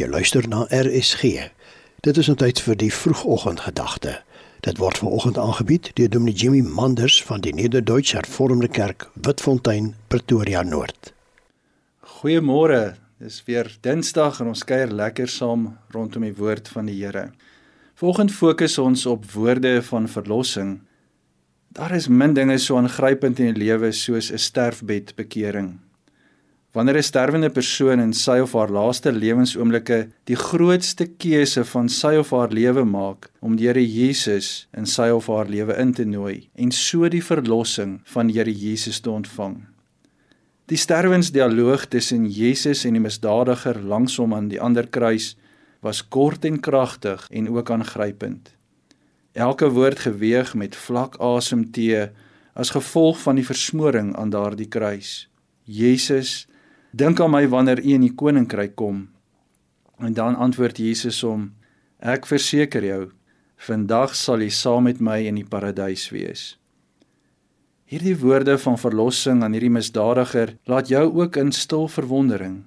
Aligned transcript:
Jy 0.00 0.06
luister 0.08 0.46
na 0.48 0.62
RSG. 0.72 1.50
Dit 2.00 2.16
is 2.16 2.28
'n 2.30 2.34
tyd 2.34 2.60
vir 2.60 2.76
die 2.76 2.92
vroegoggendgedagte. 2.92 4.22
Dit 4.60 4.78
word 4.78 4.98
vanoggend 4.98 5.38
aangebied 5.38 5.90
deur 5.94 6.08
Dominee 6.08 6.34
Jimmy 6.34 6.60
Manders 6.60 7.22
van 7.22 7.40
die 7.40 7.52
Nederduits 7.54 8.12
Hervormde 8.12 8.68
Kerk, 8.68 9.10
Witfontein, 9.14 9.94
Pretoria 10.08 10.62
Noord. 10.62 11.12
Goeiemôre. 12.00 12.94
Dis 13.18 13.42
weer 13.44 13.76
Dinsdag 13.80 14.40
en 14.40 14.46
ons 14.46 14.64
kuier 14.64 14.90
lekker 14.90 15.28
saam 15.28 15.78
rondom 15.90 16.22
die 16.22 16.34
woord 16.34 16.68
van 16.68 16.86
die 16.86 17.04
Here. 17.04 17.32
Vanoggend 17.94 18.32
fokus 18.32 18.78
ons 18.78 19.06
op 19.06 19.30
woorde 19.30 19.82
van 19.82 20.08
verlossing. 20.08 20.80
Daar 21.68 21.94
is 21.94 22.08
min 22.08 22.34
dinge 22.34 22.58
so 22.58 22.76
aangrypend 22.76 23.38
in 23.38 23.54
die 23.54 23.64
lewe 23.64 23.92
soos 23.92 24.32
'n 24.32 24.38
sterfbed 24.38 25.14
bekering. 25.14 25.78
Wanneer 26.72 26.96
'n 26.96 27.02
sterwende 27.02 27.50
persoon 27.50 28.00
in 28.00 28.12
sy 28.12 28.38
of 28.38 28.52
haar 28.52 28.70
laaste 28.70 29.12
lewensoomblikke 29.12 30.08
die 30.24 30.36
grootste 30.36 31.06
keuse 31.06 31.64
van 31.64 31.88
sy 31.88 32.14
of 32.14 32.30
haar 32.30 32.52
lewe 32.52 32.84
maak 32.84 33.30
om 33.40 33.56
die 33.56 33.66
Here 33.66 33.82
Jesus 33.82 34.68
in 34.72 34.86
sy 34.86 35.08
of 35.10 35.26
haar 35.26 35.48
lewe 35.48 35.74
in 35.74 35.92
te 35.92 36.04
nooi 36.04 36.48
en 36.54 36.70
so 36.70 37.08
die 37.08 37.24
verlossing 37.24 38.00
van 38.04 38.26
die 38.26 38.38
Here 38.38 38.52
Jesus 38.52 39.00
te 39.00 39.10
ontvang. 39.10 39.66
Die 40.66 40.76
sterwensdialoog 40.76 41.88
tussen 41.90 42.28
Jesus 42.30 42.84
en 42.84 42.94
die 42.94 43.02
misdadiger 43.02 43.82
langs 43.82 44.16
hom 44.16 44.34
aan 44.34 44.48
die 44.48 44.60
ander 44.60 44.86
kruis 44.86 45.34
was 45.82 46.08
kort 46.08 46.44
en 46.44 46.60
kragtig 46.60 47.26
en 47.30 47.48
ook 47.48 47.70
aangrypend. 47.70 48.54
Elke 49.32 49.70
woord 49.70 49.98
geweeg 49.98 50.54
met 50.54 50.76
vlak 50.76 51.18
asemtee 51.18 52.10
as 52.54 52.70
gevolg 52.70 53.18
van 53.18 53.34
die 53.34 53.46
versmoring 53.46 54.14
aan 54.16 54.30
daardie 54.30 54.68
kruis. 54.68 55.26
Jesus 55.64 56.46
Dink 56.90 57.20
aan 57.22 57.30
my 57.30 57.44
wanneer 57.46 57.78
u 57.78 57.92
in 57.94 58.02
die 58.02 58.14
koninkryk 58.18 58.72
kom. 58.74 59.04
En 60.02 60.12
dan 60.12 60.34
antwoord 60.34 60.78
Jesus 60.82 61.20
hom: 61.22 61.52
Ek 62.02 62.26
verseker 62.26 62.82
jou, 62.82 63.02
vandag 63.62 64.16
sal 64.18 64.42
jy 64.42 64.48
saam 64.50 64.88
met 64.88 64.98
my 64.98 65.20
in 65.22 65.36
die 65.38 65.46
paradys 65.46 66.08
wees. 66.10 66.56
Hierdie 67.86 68.16
woorde 68.18 68.56
van 68.58 68.78
verlossing 68.78 69.44
aan 69.44 69.54
hierdie 69.54 69.70
misdadiger 69.70 70.56
laat 70.66 70.90
jou 70.90 71.04
ook 71.20 71.38
in 71.38 71.52
stil 71.54 71.86
verwondering. 71.86 72.64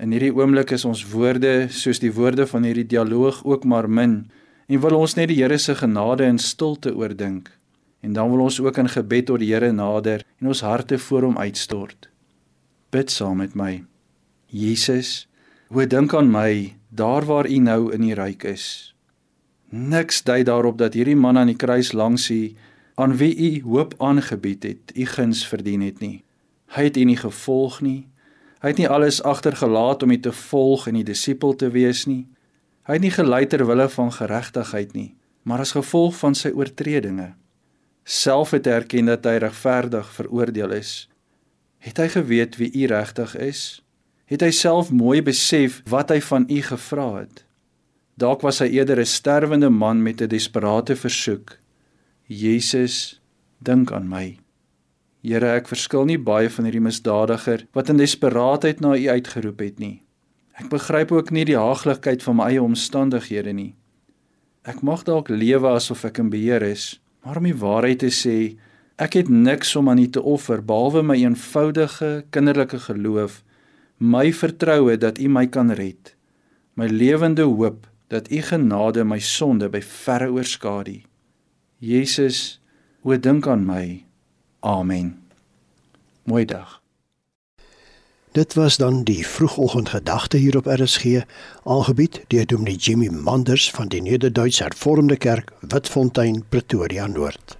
In 0.00 0.12
hierdie 0.12 0.34
oomblik 0.36 0.74
is 0.76 0.84
ons 0.84 1.06
woorde 1.08 1.68
soos 1.72 2.00
die 2.00 2.12
woorde 2.12 2.44
van 2.50 2.64
hierdie 2.68 2.88
dialoog 2.88 3.40
ook 3.44 3.64
maar 3.64 3.88
min 3.88 4.26
en 4.68 4.82
wil 4.82 4.98
ons 4.98 5.14
net 5.16 5.30
die 5.30 5.38
Here 5.40 5.56
se 5.58 5.74
genade 5.74 6.28
in 6.28 6.38
stilte 6.38 6.92
oordink. 6.92 7.48
En 8.04 8.12
dan 8.12 8.28
wil 8.30 8.44
ons 8.50 8.60
ook 8.60 8.82
in 8.84 8.88
gebed 8.88 9.30
tot 9.32 9.40
die 9.40 9.54
Here 9.54 9.72
nader 9.72 10.26
en 10.40 10.52
ons 10.52 10.60
harte 10.60 10.98
voor 10.98 11.30
hom 11.30 11.38
uitstort 11.38 12.10
bid 12.90 13.10
saam 13.10 13.40
met 13.42 13.54
my. 13.54 13.84
Jesus, 14.46 15.26
hoe 15.68 15.86
dink 15.86 16.14
aan 16.14 16.30
my 16.30 16.76
daar 16.88 17.24
waar 17.26 17.48
U 17.50 17.58
nou 17.58 17.92
in 17.92 18.04
die 18.06 18.14
ryk 18.14 18.44
is. 18.46 18.94
Niks 19.70 20.22
dui 20.22 20.42
daarop 20.46 20.78
dat 20.78 20.94
hierdie 20.94 21.18
man 21.18 21.38
aan 21.38 21.50
die 21.50 21.58
kruis 21.58 21.92
langs 21.92 22.30
U 22.30 22.54
aan 22.94 23.16
wie 23.18 23.34
U 23.34 23.62
hoop 23.62 23.94
aangebied 23.98 24.62
het, 24.62 24.92
U 24.94 25.06
guns 25.06 25.42
verdien 25.46 25.82
het 25.82 25.98
nie. 26.00 26.22
Hy 26.76 26.86
het 26.88 26.96
U 26.96 27.04
nie 27.04 27.18
gevolg 27.18 27.80
nie. 27.82 28.06
Hy 28.62 28.72
het 28.72 28.78
nie 28.80 28.88
alles 28.88 29.18
agtergelaat 29.22 30.02
om 30.06 30.14
U 30.14 30.20
te 30.20 30.32
volg 30.32 30.86
en 30.86 30.96
'n 30.96 31.04
disipel 31.04 31.56
te 31.56 31.70
wees 31.70 32.06
nie. 32.06 32.26
Hy 32.86 32.92
het 32.92 33.02
nie 33.02 33.10
gelei 33.10 33.46
ter 33.46 33.66
wille 33.66 33.88
van 33.88 34.12
geregtigheid 34.12 34.92
nie, 34.92 35.14
maar 35.42 35.58
as 35.60 35.72
gevolg 35.72 36.14
van 36.16 36.34
sy 36.34 36.48
oortredinge. 36.54 37.34
Self 38.04 38.50
het 38.50 38.66
hy 38.66 38.72
erken 38.72 39.04
dat 39.06 39.24
hy 39.24 39.36
regverdig 39.42 40.12
veroordeel 40.12 40.70
is 40.70 41.08
Het 41.86 42.00
hy 42.02 42.08
geweet 42.10 42.56
wie 42.58 42.72
u 42.82 42.86
regtig 42.90 43.36
is? 43.38 43.60
Het 44.26 44.42
hy 44.42 44.50
self 44.50 44.90
mooi 44.90 45.20
besef 45.22 45.82
wat 45.86 46.10
hy 46.10 46.18
van 46.28 46.48
u 46.50 46.58
gevra 46.66 47.10
het? 47.20 47.44
Dalk 48.18 48.42
was 48.42 48.58
hy 48.58 48.72
eerder 48.74 48.98
'n 48.98 49.06
sterwende 49.06 49.70
man 49.70 50.02
met 50.02 50.20
'n 50.20 50.28
desperate 50.28 50.96
versoek. 50.96 51.58
Jesus, 52.26 53.20
dink 53.62 53.92
aan 53.92 54.08
my. 54.08 54.38
Here, 55.22 55.46
ek 55.46 55.68
verskil 55.68 56.04
nie 56.04 56.18
baie 56.18 56.50
van 56.50 56.64
hierdie 56.64 56.82
misdadiger 56.82 57.66
wat 57.72 57.88
in 57.88 57.96
desperaatheid 57.96 58.80
na 58.80 58.96
u 58.96 59.08
uitgeroep 59.08 59.58
het 59.58 59.78
nie. 59.78 60.02
Ek 60.58 60.68
begryp 60.68 61.12
ook 61.12 61.30
nie 61.30 61.44
die 61.44 61.58
haaglikheid 61.58 62.22
van 62.22 62.36
my 62.36 62.44
eie 62.50 62.62
omstandighede 62.62 63.52
nie. 63.52 63.74
Ek 64.64 64.82
mag 64.82 65.04
dalk 65.04 65.28
lewe 65.28 65.68
asof 65.68 66.04
ek 66.04 66.18
in 66.18 66.30
beheer 66.30 66.62
is, 66.62 67.00
maar 67.24 67.36
om 67.36 67.44
die 67.44 67.54
waarheid 67.54 67.98
te 67.98 68.10
sê, 68.10 68.56
Ek 68.96 69.12
het 69.12 69.28
niks 69.28 69.74
om 69.76 69.90
aan 69.92 69.98
U 70.00 70.06
te 70.08 70.22
offer 70.24 70.62
behalwe 70.64 71.02
my 71.04 71.18
eenvoudige 71.20 72.24
kinderlike 72.32 72.78
geloof, 72.80 73.42
my 74.00 74.30
vertroue 74.32 74.96
dat 74.96 75.18
U 75.20 75.28
my 75.28 75.44
kan 75.52 75.72
red, 75.76 76.14
my 76.80 76.88
lewende 76.88 77.44
hoop 77.44 77.84
dat 78.08 78.30
U 78.32 78.40
genade 78.40 79.04
my 79.04 79.18
sonde 79.20 79.68
by 79.68 79.82
verre 79.84 80.30
oorskadu. 80.32 81.02
Jesus, 81.78 82.56
o 83.04 83.12
dink 83.20 83.46
aan 83.46 83.66
my. 83.68 84.04
Amen. 84.64 85.12
Mooi 86.24 86.46
dag. 86.48 86.80
Dit 88.32 88.56
was 88.56 88.76
dan 88.76 89.02
die 89.04 89.26
vroegoggendgedagte 89.26 90.36
hier 90.36 90.56
op 90.56 90.66
RSG, 90.72 91.20
aangebied 91.64 92.22
deur 92.32 92.46
Dominee 92.46 92.76
Jimmy 92.76 93.08
Manders 93.08 93.70
van 93.70 93.92
die 93.92 94.02
Nederduits 94.02 94.58
Hervormde 94.64 95.16
Kerk, 95.16 95.52
Witfontein, 95.60 96.44
Pretoria 96.48 97.06
Noord. 97.06 97.58